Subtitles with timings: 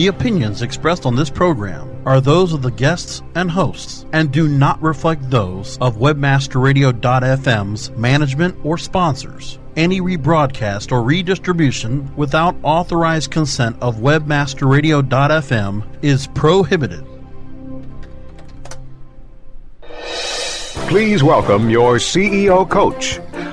[0.00, 4.48] The opinions expressed on this program are those of the guests and hosts and do
[4.48, 9.58] not reflect those of webmasterradio.fm's management or sponsors.
[9.76, 17.04] Any rebroadcast or redistribution without authorized consent of webmasterradio.fm is prohibited.
[20.88, 23.20] Please welcome your CEO coach.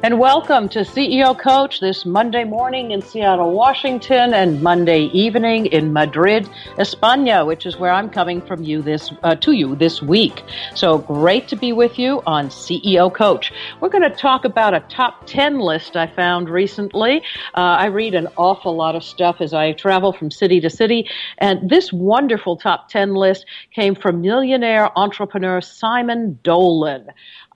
[0.00, 5.92] And welcome to CEO Coach this Monday morning in Seattle, Washington, and Monday evening in
[5.92, 10.44] Madrid, España, which is where I'm coming from you this uh, to you this week.
[10.76, 13.52] So great to be with you on CEO Coach.
[13.80, 17.16] We're going to talk about a top 10 list I found recently.
[17.56, 21.10] Uh, I read an awful lot of stuff as I travel from city to city,
[21.38, 27.08] and this wonderful top 10 list came from millionaire entrepreneur Simon Dolan.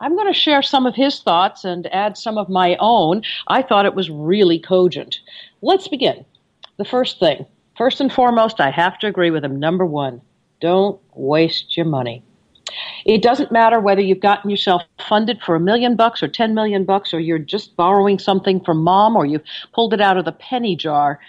[0.03, 3.23] I'm going to share some of his thoughts and add some of my own.
[3.47, 5.21] I thought it was really cogent.
[5.63, 6.25] Let's begin.
[6.77, 7.47] The first thing,
[7.79, 9.61] first and foremost, I have to agree with him.
[9.61, 10.21] Number one,
[10.61, 12.25] don't waste your money.
[13.07, 16.85] It doesn't matter whether you've gotten yourself funded for a million bucks or 10 million
[16.85, 20.33] bucks or you're just borrowing something from mom or you've pulled it out of the
[20.33, 21.21] penny jar.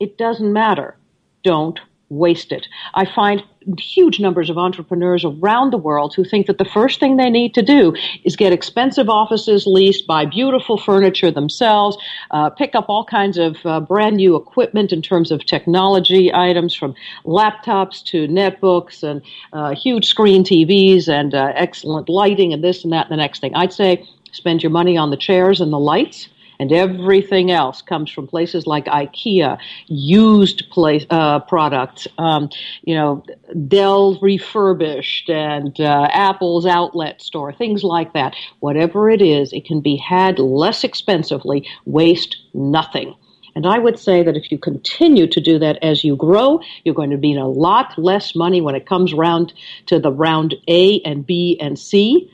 [0.00, 0.98] It doesn't matter.
[1.42, 1.80] Don't
[2.12, 2.68] waste it.
[2.94, 3.42] I find
[3.78, 7.54] huge numbers of entrepreneurs around the world who think that the first thing they need
[7.54, 11.96] to do is get expensive offices leased, buy beautiful furniture themselves,
[12.32, 16.74] uh, pick up all kinds of uh, brand new equipment in terms of technology items
[16.74, 22.84] from laptops to netbooks and uh, huge screen TVs and uh, excellent lighting and this
[22.84, 23.54] and that and the next thing.
[23.54, 26.28] I'd say spend your money on the chairs and the lights
[26.62, 29.58] and everything else comes from places like IKEA,
[29.88, 32.50] used place uh, products, um,
[32.84, 33.24] you know,
[33.66, 38.36] Dell refurbished, and uh, Apple's outlet store, things like that.
[38.60, 41.66] Whatever it is, it can be had less expensively.
[41.84, 43.12] Waste nothing.
[43.56, 46.94] And I would say that if you continue to do that as you grow, you're
[46.94, 49.52] going to be in a lot less money when it comes round
[49.86, 52.30] to the round A and B and C,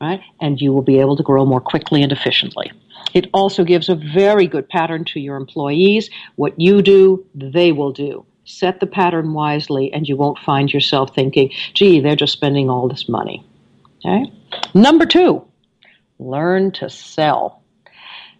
[0.00, 0.20] right?
[0.40, 2.70] And you will be able to grow more quickly and efficiently.
[3.14, 6.10] It also gives a very good pattern to your employees.
[6.36, 8.24] What you do, they will do.
[8.44, 12.88] Set the pattern wisely, and you won't find yourself thinking, gee, they're just spending all
[12.88, 13.44] this money.
[14.04, 14.32] Okay?
[14.74, 15.44] Number two,
[16.18, 17.62] learn to sell.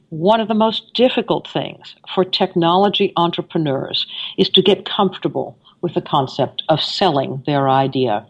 [0.09, 4.07] One of the most difficult things for technology entrepreneurs
[4.37, 8.27] is to get comfortable with the concept of selling their idea.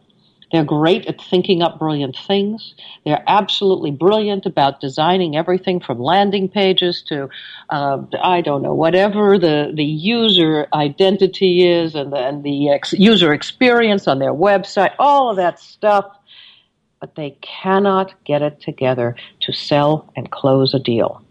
[0.53, 2.75] They're great at thinking up brilliant things.
[3.07, 7.31] They're absolutely brilliant about designing everything from landing pages to,
[7.71, 12.93] uh, I don't know, whatever the, the user identity is and the, and the ex-
[12.93, 16.05] user experience on their website, all of that stuff.
[17.01, 21.23] But they cannot get it together to sell and close a deal.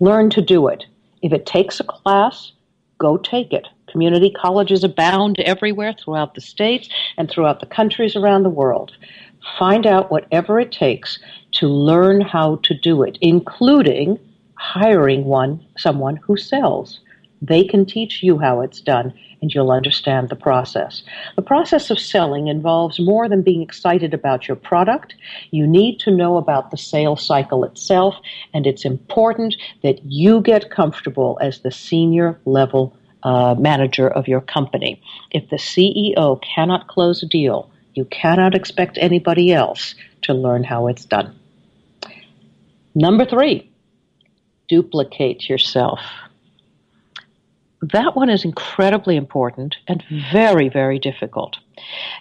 [0.00, 0.84] Learn to do it.
[1.22, 2.52] If it takes a class,
[2.98, 3.66] go take it.
[3.96, 8.92] Community colleges abound everywhere throughout the states and throughout the countries around the world.
[9.58, 11.18] Find out whatever it takes
[11.52, 14.18] to learn how to do it, including
[14.56, 17.00] hiring one someone who sells.
[17.40, 21.02] They can teach you how it's done and you'll understand the process.
[21.36, 25.14] The process of selling involves more than being excited about your product.
[25.50, 28.16] You need to know about the sales cycle itself,
[28.52, 34.40] and it's important that you get comfortable as the senior level uh, manager of your
[34.40, 35.00] company.
[35.30, 40.86] If the CEO cannot close a deal, you cannot expect anybody else to learn how
[40.88, 41.38] it's done.
[42.94, 43.70] Number three,
[44.68, 46.00] duplicate yourself.
[47.82, 50.02] That one is incredibly important and
[50.32, 51.58] very, very difficult.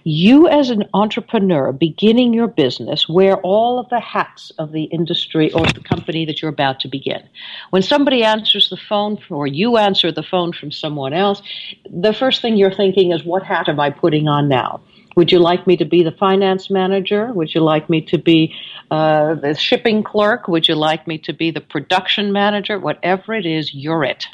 [0.03, 5.53] You, as an entrepreneur beginning your business, wear all of the hats of the industry
[5.53, 7.23] or the company that you're about to begin.
[7.69, 11.41] When somebody answers the phone or you answer the phone from someone else,
[11.89, 14.81] the first thing you're thinking is, what hat am I putting on now?
[15.15, 17.31] Would you like me to be the finance manager?
[17.31, 18.53] Would you like me to be
[18.91, 20.49] uh, the shipping clerk?
[20.49, 22.77] Would you like me to be the production manager?
[22.77, 24.27] Whatever it is, you're it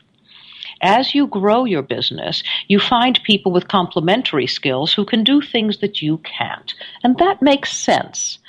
[0.81, 5.79] as you grow your business, you find people with complementary skills who can do things
[5.79, 6.73] that you can't.
[7.03, 8.39] And that makes sense.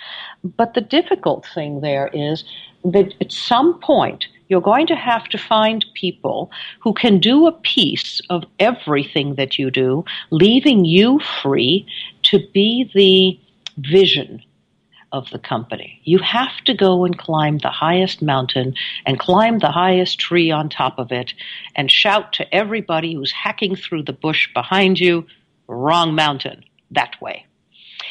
[0.42, 2.44] But the difficult thing there is
[2.84, 6.50] that at some point, you're going to have to find people
[6.80, 11.86] who can do a piece of everything that you do, leaving you free
[12.24, 13.38] to be the
[13.78, 14.42] vision
[15.12, 16.00] of the company.
[16.04, 18.74] You have to go and climb the highest mountain
[19.06, 21.34] and climb the highest tree on top of it
[21.76, 25.26] and shout to everybody who's hacking through the bush behind you,
[25.68, 27.46] wrong mountain, that way.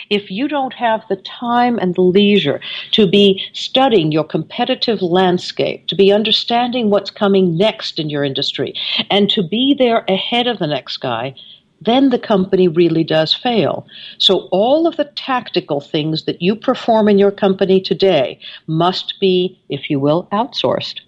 [0.09, 2.59] If you don't have the time and the leisure
[2.91, 8.73] to be studying your competitive landscape, to be understanding what's coming next in your industry,
[9.09, 11.33] and to be there ahead of the next guy,
[11.81, 13.87] then the company really does fail.
[14.19, 19.59] So all of the tactical things that you perform in your company today must be,
[19.69, 20.99] if you will, outsourced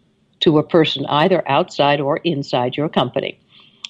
[0.41, 3.39] to a person either outside or inside your company.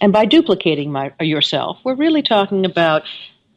[0.01, 3.03] And by duplicating my, yourself, we're really talking about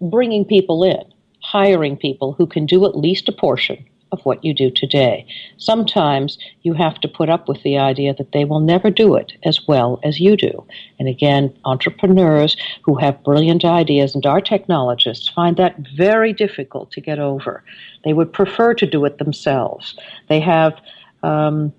[0.01, 1.03] bringing people in,
[1.43, 5.27] hiring people who can do at least a portion of what you do today.
[5.59, 9.33] Sometimes you have to put up with the idea that they will never do it
[9.45, 10.65] as well as you do.
[10.99, 17.01] And again, entrepreneurs who have brilliant ideas and are technologists find that very difficult to
[17.01, 17.65] get over.
[18.05, 19.97] They would prefer to do it themselves.
[20.29, 20.81] They have
[21.23, 21.73] um,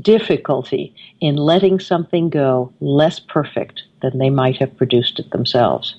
[0.00, 5.96] difficulty in letting something go less perfect than they might have produced it themselves.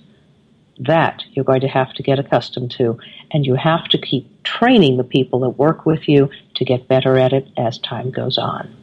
[0.79, 2.97] That you're going to have to get accustomed to,
[3.31, 7.17] and you have to keep training the people that work with you to get better
[7.17, 8.75] at it as time goes on.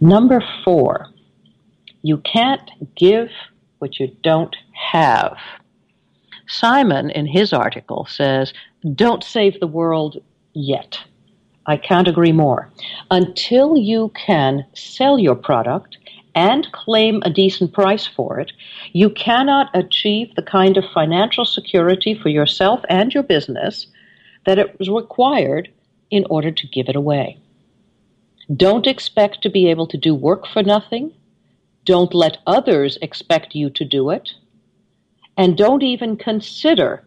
[0.00, 1.08] Number four,
[2.02, 3.30] you can't give
[3.78, 5.36] what you don't have.
[6.46, 8.52] Simon, in his article, says,
[8.94, 10.22] Don't save the world
[10.54, 10.98] yet.
[11.66, 12.70] I can't agree more.
[13.10, 15.98] Until you can sell your product
[16.38, 18.52] and claim a decent price for it,
[18.92, 23.88] you cannot achieve the kind of financial security for yourself and your business
[24.46, 25.68] that it is required
[26.12, 27.36] in order to give it away.
[28.54, 31.12] Don't expect to be able to do work for nothing.
[31.84, 34.30] Don't let others expect you to do it.
[35.36, 37.02] And don't even consider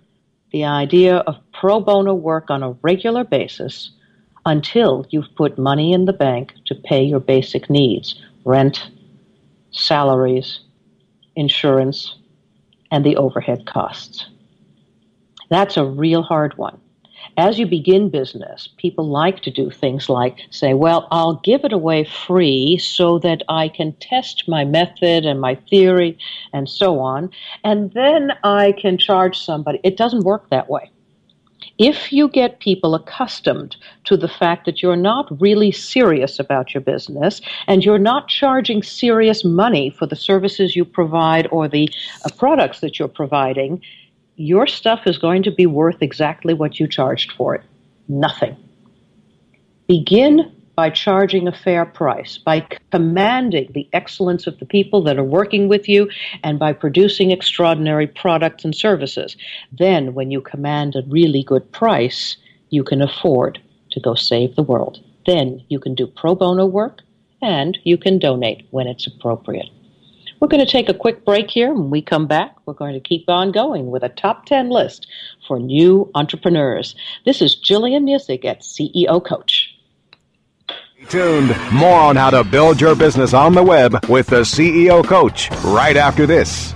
[0.51, 3.92] the idea of pro bono work on a regular basis
[4.45, 8.92] until you've put money in the bank to pay your basic needs rent,
[9.71, 10.62] salaries,
[11.35, 12.18] insurance,
[12.91, 14.27] and the overhead costs.
[15.50, 16.79] That's a real hard one.
[17.38, 21.71] As you begin business, people like to do things like say, well, I'll give it
[21.71, 26.18] away free so that I can test my method and my theory
[26.51, 27.29] and so on,
[27.63, 29.79] and then I can charge somebody.
[29.83, 30.90] It doesn't work that way
[31.78, 33.75] if you get people accustomed
[34.06, 38.83] to the fact that you're not really serious about your business and you're not charging
[38.83, 41.90] serious money for the services you provide or the
[42.25, 43.81] uh, products that you're providing,
[44.35, 47.63] your stuff is going to be worth exactly what you charged for it
[48.11, 48.57] nothing.
[49.87, 50.51] Begin
[50.81, 55.68] by charging a fair price, by commanding the excellence of the people that are working
[55.68, 56.09] with you,
[56.44, 59.38] and by producing extraordinary products and services.
[59.71, 62.35] Then, when you command a really good price,
[62.71, 63.61] you can afford
[63.92, 64.97] to go save the world.
[65.28, 67.02] Then you can do pro bono work
[67.44, 69.69] and you can donate when it's appropriate.
[70.40, 71.71] We're going to take a quick break here.
[71.71, 75.06] When we come back, we're going to keep on going with a top 10 list
[75.47, 76.95] for new entrepreneurs.
[77.23, 79.60] This is Gillian Muessig at CEO Coach
[81.09, 81.55] tuned.
[81.71, 85.97] More on how to build your business on the web with the CEO Coach right
[85.97, 86.73] after this.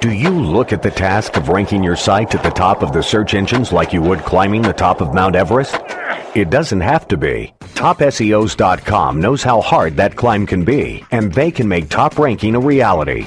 [0.00, 3.02] Do you look at the task of ranking your site at the top of the
[3.02, 5.76] search engines like you would climbing the top of Mount Everest?
[6.36, 7.52] It doesn't have to be.
[7.60, 12.60] TopSEOs.com knows how hard that climb can be, and they can make top ranking a
[12.60, 13.26] reality.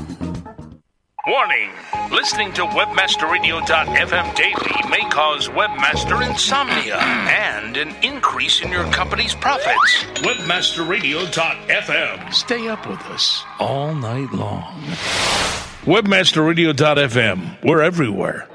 [1.31, 1.71] Warning!
[2.11, 10.03] Listening to WebmasterRadio.fm daily may cause webmaster insomnia and an increase in your company's profits.
[10.15, 12.33] WebmasterRadio.fm.
[12.33, 14.73] Stay up with us all night long.
[15.85, 17.63] WebmasterRadio.fm.
[17.63, 18.49] We're everywhere.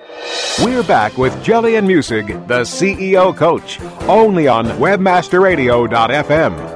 [0.63, 6.76] We're back with Gillian Muessig, the CEO coach, only on WebmasterRadio.fm.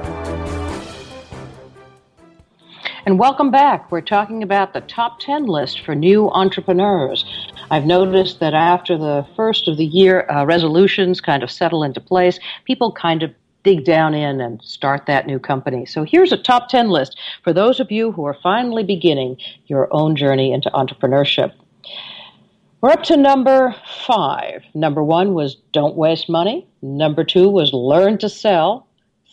[3.03, 3.91] And welcome back.
[3.91, 7.25] We're talking about the top 10 list for new entrepreneurs.
[7.71, 11.99] I've noticed that after the first of the year uh, resolutions kind of settle into
[11.99, 15.83] place, people kind of dig down in and start that new company.
[15.87, 19.87] So here's a top 10 list for those of you who are finally beginning your
[19.89, 21.53] own journey into entrepreneurship.
[22.81, 24.61] We're up to number five.
[24.75, 26.67] Number one was don't waste money.
[26.83, 28.87] Number two was learn to sell.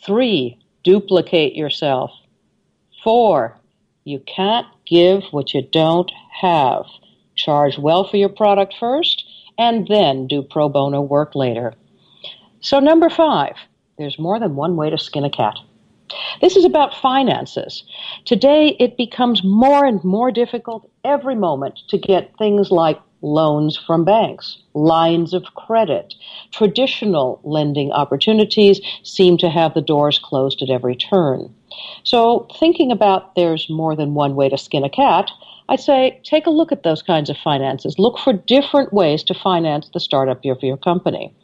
[0.07, 2.11] Three, duplicate yourself.
[3.05, 3.58] Four,
[4.09, 6.11] you can't give what you don't
[6.41, 6.87] have.
[7.37, 9.25] Charge well for your product first
[9.59, 11.75] and then do pro bono work later.
[12.61, 13.55] So, number five,
[13.99, 15.57] there's more than one way to skin a cat.
[16.41, 17.85] This is about finances.
[18.25, 24.05] Today, it becomes more and more difficult every moment to get things like loans from
[24.05, 26.15] banks, lines of credit.
[26.51, 31.55] Traditional lending opportunities seem to have the doors closed at every turn.
[32.05, 35.31] So, thinking about there's more than one way to skin a cat,
[35.69, 37.99] I'd say take a look at those kinds of finances.
[37.99, 41.35] Look for different ways to finance the startup of your company.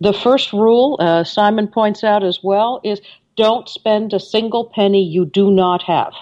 [0.00, 3.00] The first rule, uh, Simon points out as well, is
[3.36, 6.12] don't spend a single penny you do not have.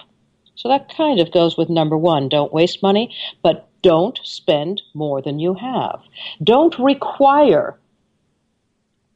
[0.55, 5.21] So that kind of goes with number one don't waste money, but don't spend more
[5.21, 6.01] than you have.
[6.43, 7.79] Don't require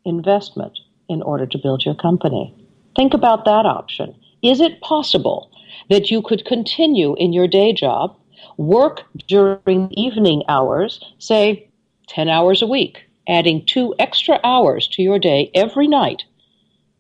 [0.03, 2.53] investment in order to build your company.
[2.95, 4.15] Think about that option.
[4.41, 5.51] Is it possible
[5.89, 8.15] that you could continue in your day job,
[8.57, 11.69] work during evening hours, say
[12.07, 16.23] 10 hours a week, adding two extra hours to your day every night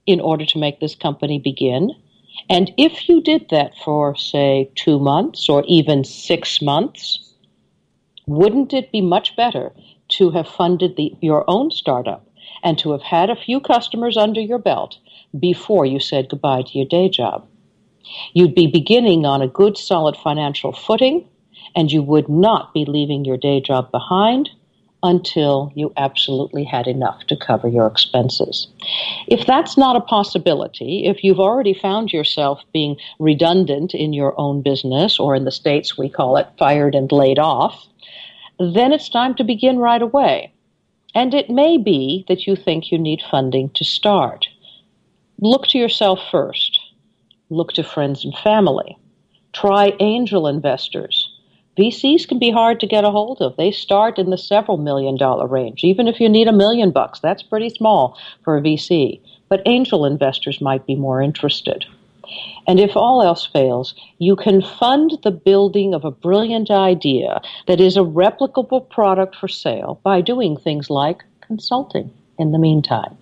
[0.05, 1.91] in order to make this company begin?
[2.49, 7.33] And if you did that for, say, two months or even six months,
[8.27, 9.71] wouldn't it be much better
[10.09, 12.27] to have funded the, your own startup
[12.63, 14.97] and to have had a few customers under your belt
[15.39, 17.47] before you said goodbye to your day job?
[18.33, 21.27] You'd be beginning on a good, solid financial footing,
[21.75, 24.49] and you would not be leaving your day job behind
[25.03, 28.67] until you absolutely had enough to cover your expenses.
[29.27, 34.63] If that's not a possibility, if you've already found yourself being redundant in your own
[34.63, 37.85] business, or in the States we call it fired and laid off,
[38.59, 40.51] then it's time to begin right away.
[41.13, 44.47] And it may be that you think you need funding to start.
[45.39, 46.79] Look to yourself first.
[47.49, 48.97] Look to friends and family.
[49.51, 51.29] Try angel investors.
[51.77, 53.57] VCs can be hard to get a hold of.
[53.57, 55.83] They start in the several million dollar range.
[55.83, 59.19] Even if you need a million bucks, that's pretty small for a VC.
[59.49, 61.85] But angel investors might be more interested.
[62.65, 67.81] And if all else fails, you can fund the building of a brilliant idea that
[67.81, 73.17] is a replicable product for sale by doing things like consulting in the meantime.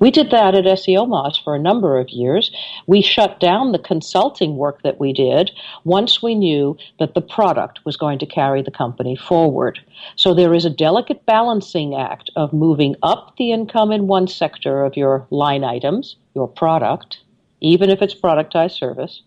[0.00, 2.50] We did that at SEOmoz for a number of years.
[2.86, 5.50] We shut down the consulting work that we did
[5.84, 9.80] once we knew that the product was going to carry the company forward.
[10.16, 14.84] So there is a delicate balancing act of moving up the income in one sector
[14.84, 17.18] of your line items, your product,
[17.60, 19.22] even if it's productized service,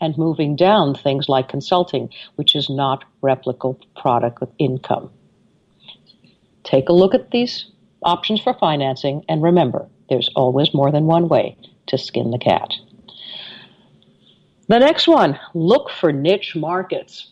[0.00, 5.10] and moving down things like consulting, which is not replicable product income.
[6.64, 7.71] Take a look at these
[8.04, 11.56] options for financing, and remember, there's always more than one way
[11.86, 12.70] to skin the cat.
[14.68, 17.30] The next one look for niche markets.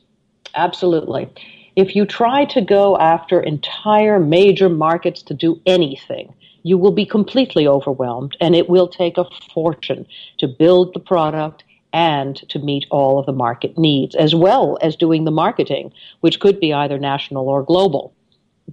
[0.54, 1.28] Absolutely.
[1.76, 7.06] If you try to go after entire major markets to do anything, you will be
[7.06, 10.06] completely overwhelmed and it will take a fortune
[10.38, 14.96] to build the product and to meet all of the market needs, as well as
[14.96, 18.12] doing the marketing, which could be either national or global.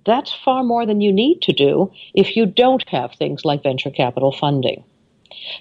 [0.06, 3.92] That's far more than you need to do if you don't have things like venture
[3.92, 4.84] capital funding.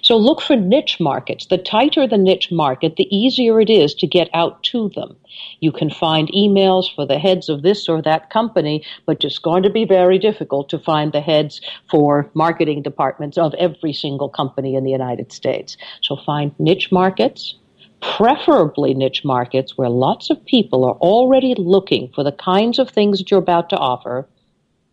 [0.01, 1.45] So look for niche markets.
[1.45, 5.15] The tighter the niche market, the easier it is to get out to them.
[5.59, 9.63] You can find emails for the heads of this or that company, but it's going
[9.63, 14.75] to be very difficult to find the heads for marketing departments of every single company
[14.75, 15.77] in the United States.
[16.01, 17.55] So find niche markets,
[18.01, 23.17] preferably niche markets where lots of people are already looking for the kinds of things
[23.17, 24.27] that you're about to offer,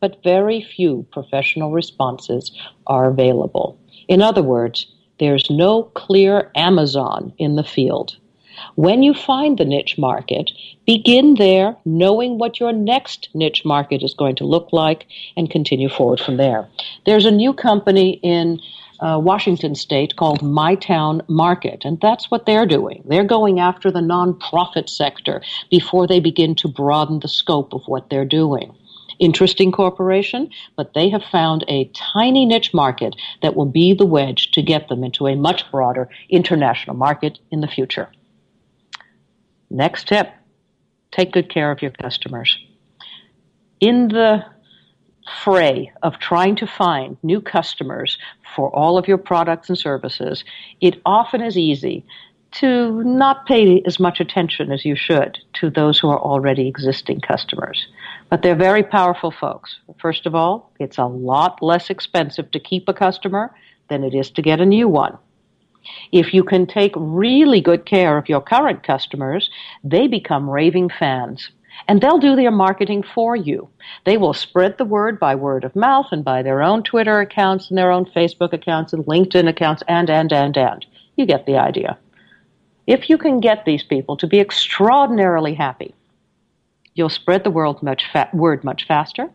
[0.00, 2.50] but very few professional responses
[2.86, 3.78] are available.
[4.08, 4.86] In other words,
[5.18, 8.16] there's no clear Amazon in the field.
[8.76, 10.50] When you find the niche market,
[10.86, 15.06] begin there, knowing what your next niche market is going to look like,
[15.36, 16.68] and continue forward from there.
[17.04, 18.60] There's a new company in
[19.00, 23.02] uh, Washington state called My Town Market, and that's what they're doing.
[23.06, 28.10] They're going after the nonprofit sector before they begin to broaden the scope of what
[28.10, 28.74] they're doing
[29.18, 34.50] interesting corporation, but they have found a tiny niche market that will be the wedge
[34.52, 38.10] to get them into a much broader international market in the future.
[39.70, 40.30] Next tip
[41.10, 42.58] take good care of your customers.
[43.78, 44.44] In the
[45.42, 48.18] fray of trying to find new customers
[48.54, 50.44] for all of your products and services,
[50.80, 52.04] it often is easy
[52.52, 57.20] to not pay as much attention as you should to those who are already existing
[57.20, 57.88] customers.
[58.30, 59.80] But they're very powerful folks.
[59.98, 63.52] First of all, it's a lot less expensive to keep a customer
[63.88, 65.18] than it is to get a new one.
[66.12, 69.50] If you can take really good care of your current customers,
[69.82, 71.50] they become raving fans.
[71.86, 73.68] And they'll do their marketing for you.
[74.04, 77.68] They will spread the word by word of mouth and by their own Twitter accounts
[77.68, 80.86] and their own Facebook accounts and LinkedIn accounts and, and, and, and.
[81.16, 81.98] You get the idea.
[82.86, 85.94] If you can get these people to be extraordinarily happy,
[86.94, 89.30] you'll spread the word much, fa- word much faster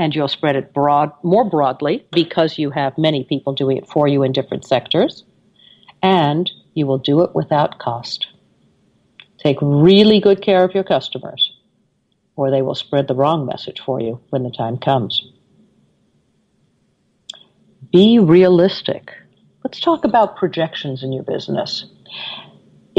[0.00, 4.08] and you'll spread it broad, more broadly because you have many people doing it for
[4.08, 5.24] you in different sectors,
[6.02, 8.26] and you will do it without cost.
[9.36, 11.49] Take really good care of your customers,
[12.40, 15.30] or they will spread the wrong message for you when the time comes.
[17.92, 19.12] Be realistic.
[19.62, 21.84] Let's talk about projections in your business.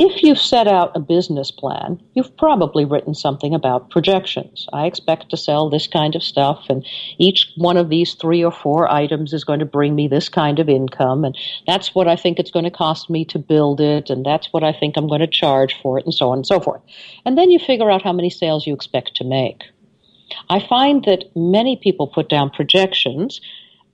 [0.03, 4.65] If you've set out a business plan, you've probably written something about projections.
[4.73, 6.83] I expect to sell this kind of stuff, and
[7.19, 10.57] each one of these three or four items is going to bring me this kind
[10.57, 11.37] of income, and
[11.67, 14.63] that's what I think it's going to cost me to build it, and that's what
[14.63, 16.81] I think I'm going to charge for it, and so on and so forth.
[17.23, 19.65] And then you figure out how many sales you expect to make.
[20.49, 23.39] I find that many people put down projections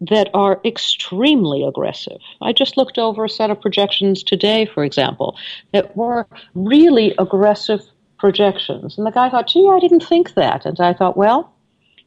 [0.02, 2.20] that are extremely aggressive.
[2.42, 5.38] I just looked over a set of projections today, for example,
[5.74, 7.82] that were really aggressive
[8.20, 8.98] projections.
[8.98, 10.66] And the guy thought, gee, I didn't think that.
[10.66, 11.54] And I thought, well,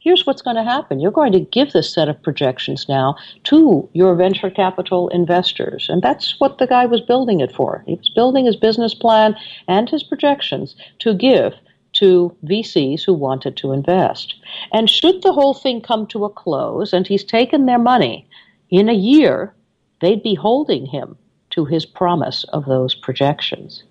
[0.00, 0.98] here's what's going to happen.
[0.98, 5.87] You're going to give this set of projections now to your venture capital investors.
[5.88, 7.85] And that's what the guy was building it for.
[7.87, 9.37] He was building his business plan
[9.68, 11.55] and his projections to give
[12.01, 14.35] to VCs who wanted to invest.
[14.73, 18.27] And should the whole thing come to a close and he's taken their money
[18.71, 19.55] in a year,
[20.01, 21.17] they'd be holding him
[21.51, 23.83] to his promise of those projections.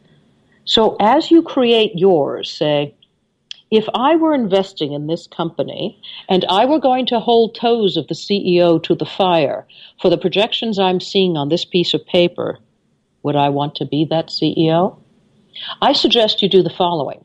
[0.65, 2.95] So as you create yours, say,
[3.69, 8.07] if I were investing in this company and I were going to hold toes of
[8.07, 9.67] the CEO to the fire
[10.01, 12.57] for the projections I'm seeing on this piece of paper,
[13.21, 14.97] would I want to be that CEO?
[15.79, 17.23] I suggest you do the following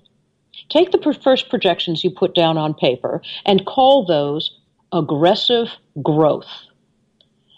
[0.68, 4.58] Take the first projections you put down on paper and call those
[4.92, 5.68] aggressive
[6.02, 6.48] growth.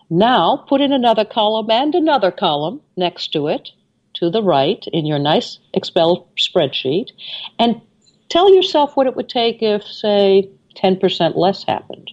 [0.09, 3.71] Now put in another column and another column next to it
[4.14, 7.11] to the right in your nice Excel spreadsheet
[7.59, 7.81] and
[8.29, 12.11] tell yourself what it would take if, say, 10% less happened.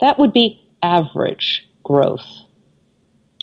[0.00, 2.26] That would be average growth.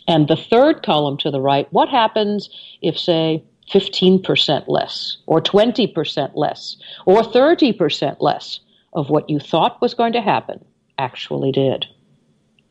[0.06, 2.48] And the third column to the right, what happens
[2.80, 6.76] if, say, 15% less, or 20% less,
[7.06, 8.60] or 30% less
[8.92, 10.64] of what you thought was going to happen
[10.98, 11.86] actually did?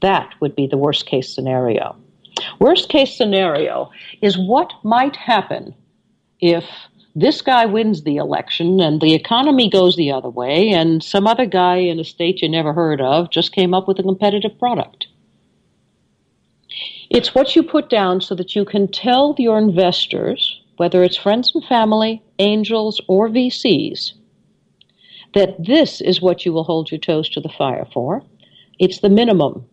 [0.01, 1.95] That would be the worst case scenario.
[2.59, 3.89] Worst case scenario
[4.21, 5.73] is what might happen
[6.39, 6.65] if
[7.15, 11.47] this guy wins the election and the economy goes the other way and some other
[11.47, 15.07] guy in a state you never heard of just came up with a competitive product.
[17.09, 21.51] It's what you put down so that you can tell your investors, whether it's friends
[21.53, 24.13] and family, angels, or VCs,
[25.33, 28.23] that this is what you will hold your toes to the fire for.
[28.79, 29.65] It's the minimum.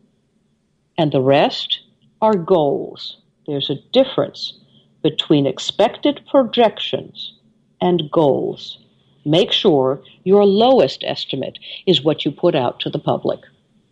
[0.99, 1.81] And the rest
[2.21, 3.19] are goals.
[3.47, 4.59] There's a difference
[5.03, 7.35] between expected projections
[7.81, 8.79] and goals.
[9.27, 13.41] Make sure your lowest estimate is what you put out to the public.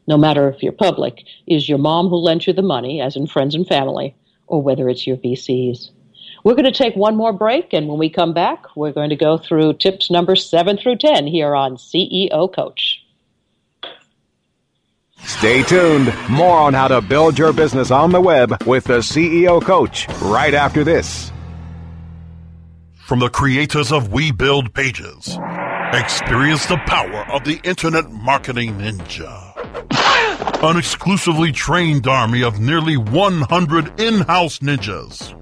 [0.09, 3.27] No matter if your public is your mom who lent you the money, as in
[3.27, 4.15] friends and family,
[4.47, 5.91] or whether it's your VCs.
[6.45, 9.17] We're going to take one more break, and when we come back, we're going to
[9.17, 12.99] go through tips number seven through 10 here on CEO Coach.
[15.25, 16.13] Stay tuned.
[16.29, 20.53] More on how to build your business on the web with the CEO Coach right
[20.53, 21.31] after this.
[22.95, 25.39] From the creators of We Build Pages,
[25.93, 29.53] experience the power of the Internet Marketing Ninja.
[30.65, 35.42] An exclusively trained army of nearly 100 in house ninjas.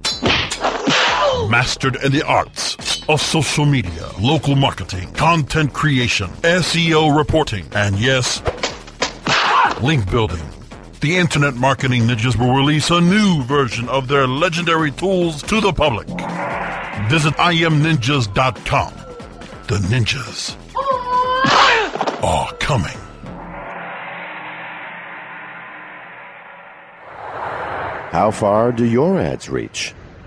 [1.51, 8.41] Mastered in the arts of social media, local marketing, content creation, SEO reporting, and yes,
[9.83, 10.45] link building.
[11.01, 15.73] The Internet Marketing Ninjas will release a new version of their legendary tools to the
[15.73, 16.07] public.
[17.11, 18.95] Visit IamNinjas.com.
[19.67, 20.57] The ninjas
[22.23, 22.97] are coming.
[28.13, 29.95] How far do your ads reach?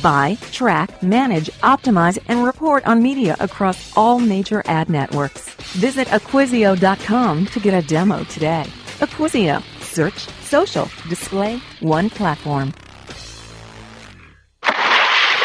[0.00, 5.50] Buy, track, manage, optimize, and report on media across all major ad networks.
[5.74, 8.64] Visit Acquisio.com to get a demo today.
[9.00, 9.62] Acquisio.
[9.82, 12.72] Search, social, display, one platform.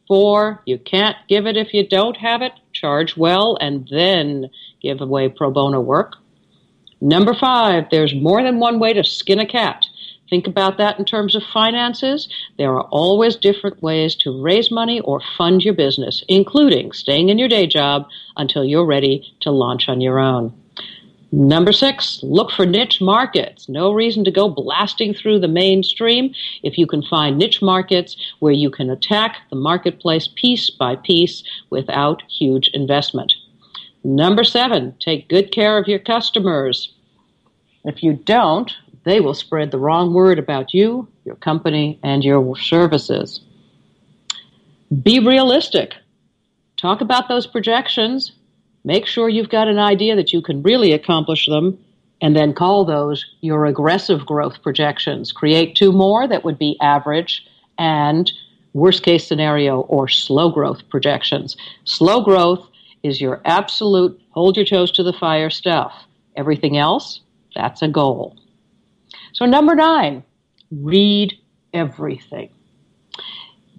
[0.06, 2.52] Four, you can't give it if you don't have it.
[2.72, 4.48] Charge well and then
[4.82, 6.16] give away pro bono work.
[7.00, 9.84] Number five, there's more than one way to skin a cat.
[10.30, 12.28] Think about that in terms of finances.
[12.56, 17.38] There are always different ways to raise money or fund your business, including staying in
[17.38, 20.54] your day job until you're ready to launch on your own.
[21.32, 23.68] Number six, look for niche markets.
[23.68, 28.52] No reason to go blasting through the mainstream if you can find niche markets where
[28.52, 33.32] you can attack the marketplace piece by piece without huge investment.
[34.04, 36.92] Number seven, take good care of your customers.
[37.84, 38.72] If you don't,
[39.04, 43.40] they will spread the wrong word about you, your company, and your services.
[45.02, 45.94] Be realistic.
[46.76, 48.32] talk about those projections,
[48.84, 51.78] make sure you've got an idea that you can really accomplish them,
[52.20, 55.32] and then call those your aggressive growth projections.
[55.32, 57.46] Create two more that would be average
[57.78, 58.32] and
[58.74, 61.56] worst case scenario or slow growth projections.
[61.84, 62.66] Slow growth
[63.02, 65.92] is your absolute hold your toes to the fire stuff.
[66.36, 67.20] Everything else,
[67.54, 68.36] that's a goal.
[69.32, 70.22] So, number nine,
[70.70, 71.34] read
[71.72, 72.50] everything.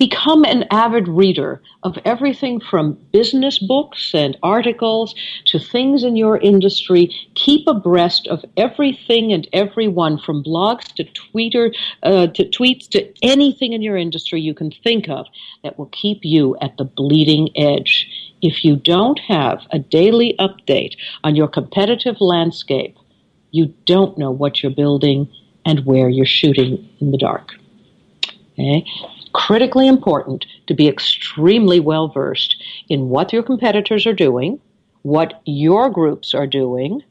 [0.04, 6.40] Become an avid reader of everything from business books and articles to things in your
[6.40, 7.10] industry.
[7.36, 13.72] Keep abreast of everything and everyone from blogs to Twitter uh, to tweets to anything
[13.72, 15.26] in your industry you can think of
[15.64, 18.06] that will keep you at the bleeding edge.
[18.42, 22.98] If you don't have a daily update on your competitive landscape,
[23.52, 25.30] you don't know what you're building
[25.66, 27.54] and where you're shooting in the dark.
[28.60, 28.86] Okay?
[29.34, 32.56] Critically important to be extremely well versed
[32.90, 34.60] in what your competitors are doing,
[35.02, 37.02] what your groups are doing,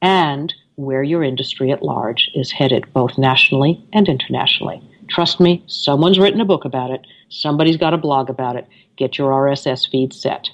[0.00, 4.80] and where your industry at large is headed, both nationally and internationally.
[5.08, 8.66] Trust me, someone's written a book about it, somebody's got a blog about it.
[8.96, 10.50] Get your RSS feed set.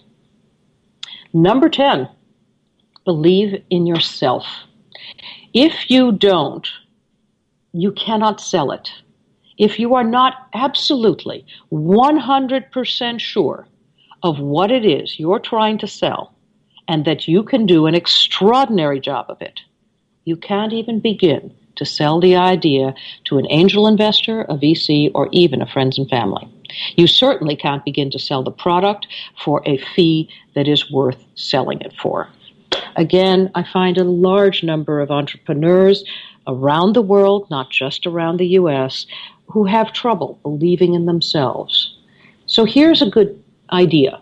[1.32, 2.08] Number 10,
[3.04, 4.46] believe in yourself.
[5.52, 6.66] If you don't,
[7.72, 8.90] you cannot sell it.
[9.58, 13.66] If you are not absolutely 100% sure
[14.22, 16.34] of what it is you're trying to sell
[16.88, 19.60] and that you can do an extraordinary job of it,
[20.24, 25.28] you can't even begin to sell the idea to an angel investor, a VC, or
[25.32, 26.48] even a friends and family.
[26.96, 29.06] You certainly can't begin to sell the product
[29.44, 32.28] for a fee that is worth selling it for.
[32.96, 36.04] Again, I find a large number of entrepreneurs
[36.46, 39.06] around the world, not just around the US,
[39.46, 41.96] who have trouble believing in themselves.
[42.46, 44.20] So here's a good idea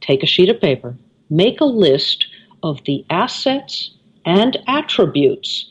[0.00, 0.96] take a sheet of paper,
[1.30, 2.26] make a list
[2.62, 3.90] of the assets
[4.26, 5.70] and attributes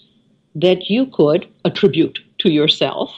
[0.55, 3.11] that you could attribute to yourself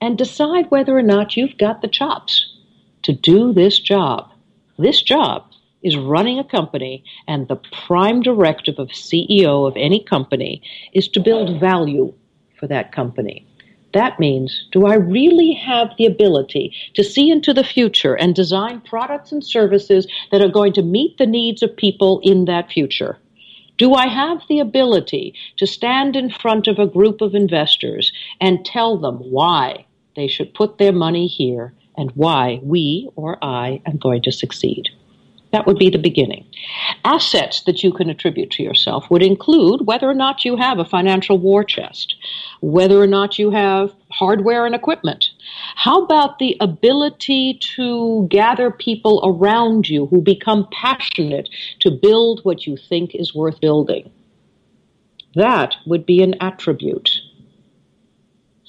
[0.00, 2.52] and decide whether or not you've got the chops
[3.02, 4.30] to do this job.
[4.78, 5.44] This job
[5.82, 10.62] is running a company, and the prime directive of CEO of any company
[10.92, 12.12] is to build value
[12.58, 13.46] for that company.
[13.94, 18.80] That means, do I really have the ability to see into the future and design
[18.80, 23.18] products and services that are going to meet the needs of people in that future?
[23.78, 28.64] Do I have the ability to stand in front of a group of investors and
[28.64, 33.98] tell them why they should put their money here and why we or I am
[33.98, 34.88] going to succeed?
[35.54, 36.48] That would be the beginning.
[37.04, 40.84] Assets that you can attribute to yourself would include whether or not you have a
[40.84, 42.16] financial war chest,
[42.60, 45.30] whether or not you have hardware and equipment.
[45.76, 52.66] How about the ability to gather people around you who become passionate to build what
[52.66, 54.10] you think is worth building?
[55.36, 57.12] That would be an attribute.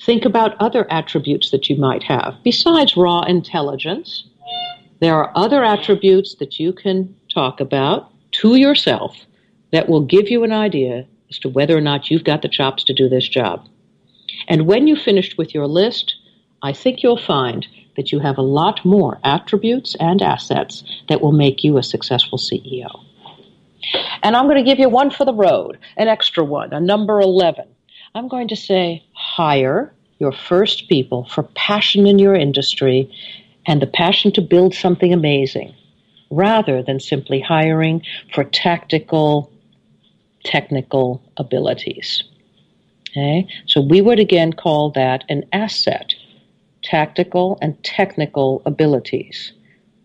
[0.06, 4.26] Think about other attributes that you might have besides raw intelligence
[5.02, 9.16] there are other attributes that you can talk about to yourself
[9.72, 12.84] that will give you an idea as to whether or not you've got the chops
[12.86, 13.68] to do this job.
[14.48, 16.16] And when you've finished with your list,
[16.62, 21.32] I think you'll find that you have a lot more attributes and assets that will
[21.32, 22.90] make you a successful CEO.
[24.24, 27.20] And I'm going to give you one for the road, an extra one, a number
[27.20, 27.66] 11.
[28.16, 33.12] I'm going to say hire your first people for passion in your industry
[33.66, 35.74] and the passion to build something amazing
[36.32, 38.02] rather than simply hiring
[38.34, 39.52] for tactical,
[40.44, 42.24] technical abilities.
[43.12, 43.48] Okay?
[43.68, 46.14] So we would again call that an asset,
[46.84, 49.54] tactical and technical abilities.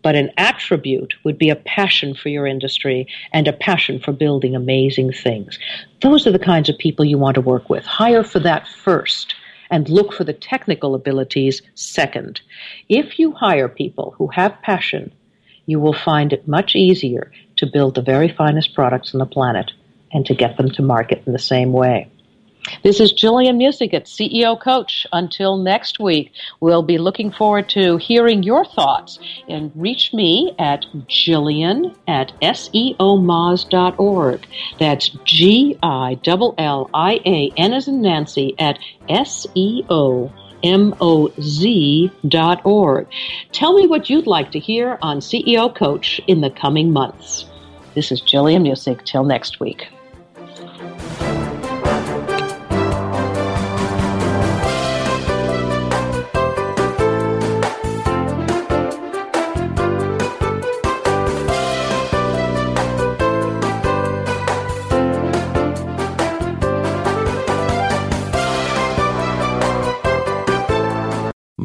[0.03, 4.55] But an attribute would be a passion for your industry and a passion for building
[4.55, 5.59] amazing things.
[6.01, 7.85] Those are the kinds of people you want to work with.
[7.85, 9.35] Hire for that first
[9.71, 12.41] and look for the technical abilities second.
[12.89, 15.13] If you hire people who have passion,
[15.65, 19.71] you will find it much easier to build the very finest products on the planet
[20.11, 22.10] and to get them to market in the same way.
[22.83, 25.05] This is Gillian Muessig at CEO Coach.
[25.11, 29.19] Until next week, we'll be looking forward to hearing your thoughts.
[29.47, 32.87] And reach me at Gillian at SEOmoz.org.
[34.79, 38.79] That's G I L L I A N as in Nancy at
[39.09, 40.33] SEO.
[40.63, 43.07] M-O-Z dot org.
[43.51, 47.45] Tell me what you'd like to hear on CEO Coach in the coming months.
[47.95, 49.03] This is Gillian Muessig.
[49.03, 49.87] Till next week.